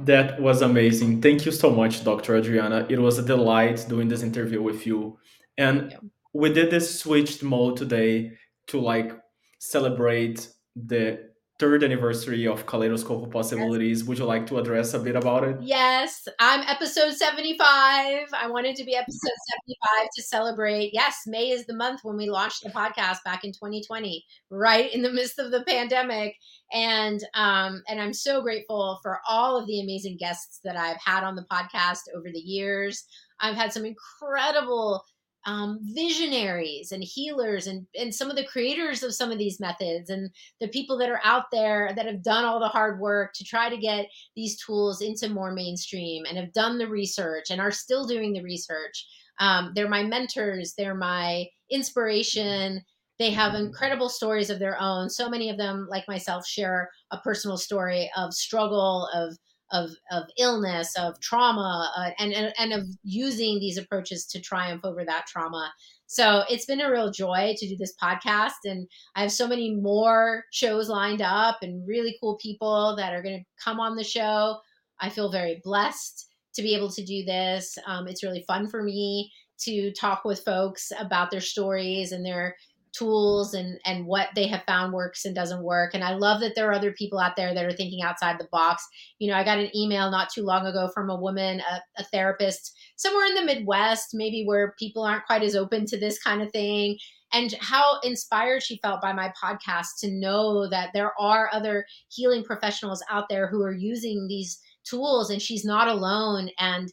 [0.00, 1.22] That was amazing.
[1.22, 2.36] Thank you so much, Dr.
[2.36, 2.86] Adriana.
[2.90, 5.18] It was a delight doing this interview with you.
[5.56, 6.10] And you.
[6.34, 8.32] we did this switched mode today
[8.66, 9.18] to like
[9.58, 11.25] celebrate the
[11.58, 14.00] third anniversary of Kaleidoscope of Possibilities.
[14.00, 14.08] Yes.
[14.08, 15.56] Would you like to address a bit about it?
[15.62, 17.58] Yes, I'm episode 75.
[17.66, 19.32] I wanted to be episode
[19.66, 20.90] 75 to celebrate.
[20.92, 25.00] Yes, May is the month when we launched the podcast back in 2020, right in
[25.00, 26.34] the midst of the pandemic.
[26.72, 31.24] And um, and I'm so grateful for all of the amazing guests that I've had
[31.24, 33.06] on the podcast over the years.
[33.40, 35.04] I've had some incredible
[35.46, 40.10] um, visionaries and healers and, and some of the creators of some of these methods
[40.10, 40.28] and
[40.60, 43.70] the people that are out there that have done all the hard work to try
[43.70, 48.04] to get these tools into more mainstream and have done the research and are still
[48.04, 49.06] doing the research.
[49.38, 52.82] Um, they're my mentors, they're my inspiration.
[53.18, 55.08] They have incredible stories of their own.
[55.08, 59.36] So many of them, like myself, share a personal story of struggle, of
[59.72, 64.84] of of illness, of trauma, uh, and, and and of using these approaches to triumph
[64.84, 65.72] over that trauma.
[66.06, 69.74] So it's been a real joy to do this podcast, and I have so many
[69.74, 74.04] more shows lined up, and really cool people that are going to come on the
[74.04, 74.58] show.
[75.00, 77.76] I feel very blessed to be able to do this.
[77.86, 82.56] Um, it's really fun for me to talk with folks about their stories and their
[82.96, 85.94] tools and and what they have found works and doesn't work.
[85.94, 88.48] And i love that there are other people out there that are thinking outside the
[88.50, 88.86] box.
[89.18, 92.04] You know i got an email not too long ago from a woman a, a
[92.04, 96.42] therapist somewhere in the midwest maybe where people aren't quite as open to this kind
[96.42, 96.96] of thing
[97.32, 102.44] and how inspired she felt by my podcast to know that there are other healing
[102.44, 106.48] professionals out there who are using these tools and she's not alone.
[106.58, 106.92] And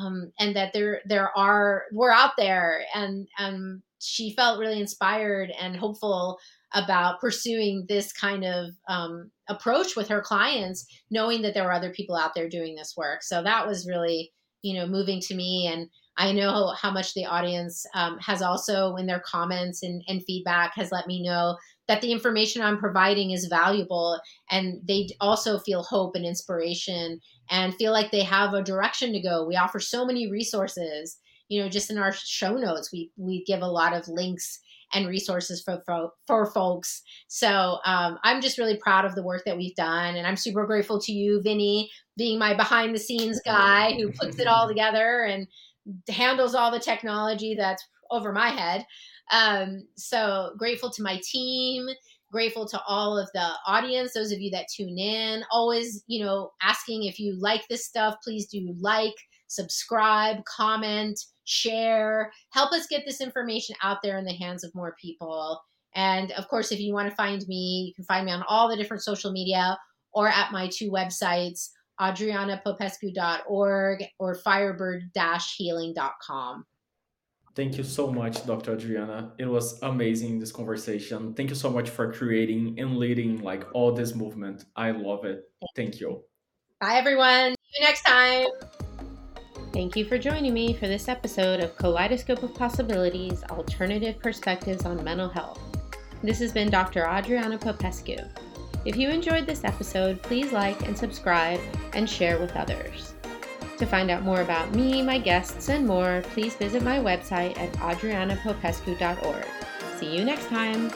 [0.00, 5.50] um, and that there there are we're out there and and she felt really inspired
[5.60, 6.38] and hopeful
[6.74, 11.90] about pursuing this kind of um, approach with her clients, knowing that there were other
[11.90, 13.22] people out there doing this work.
[13.22, 15.68] So that was really, you know, moving to me.
[15.72, 20.22] And I know how much the audience um, has also, in their comments and, and
[20.24, 21.56] feedback, has let me know
[21.88, 24.20] that the information I'm providing is valuable.
[24.50, 27.20] And they also feel hope and inspiration
[27.50, 29.46] and feel like they have a direction to go.
[29.46, 31.18] We offer so many resources
[31.48, 34.60] you know just in our show notes we we give a lot of links
[34.94, 39.42] and resources for for, for folks so um, i'm just really proud of the work
[39.44, 43.40] that we've done and i'm super grateful to you vinny being my behind the scenes
[43.44, 45.46] guy who puts it all together and
[46.08, 48.84] handles all the technology that's over my head
[49.30, 51.86] um, so grateful to my team
[52.30, 56.50] grateful to all of the audience those of you that tune in always you know
[56.62, 59.14] asking if you like this stuff please do like
[59.46, 61.18] subscribe comment
[61.48, 65.60] share, help us get this information out there in the hands of more people.
[65.94, 68.68] And of course, if you want to find me, you can find me on all
[68.68, 69.78] the different social media
[70.12, 71.70] or at my two websites,
[72.00, 76.66] adrianapopescu.org or firebird-healing.com.
[77.58, 78.74] Thank you so much, Dr.
[78.74, 79.32] Adriana.
[79.36, 81.34] It was amazing this conversation.
[81.34, 84.66] Thank you so much for creating and leading like all this movement.
[84.76, 85.50] I love it.
[85.74, 86.22] Thank you.
[86.80, 87.56] Bye everyone.
[87.64, 88.46] See you next time.
[89.72, 95.02] Thank you for joining me for this episode of Kaleidoscope of Possibilities Alternative Perspectives on
[95.02, 95.60] Mental Health.
[96.22, 97.08] This has been Dr.
[97.08, 98.18] Adriana Popescu.
[98.84, 101.58] If you enjoyed this episode, please like and subscribe
[101.92, 103.14] and share with others.
[103.78, 107.72] To find out more about me, my guests, and more, please visit my website at
[107.74, 109.46] adrianapopescu.org.
[109.98, 110.90] See you next time.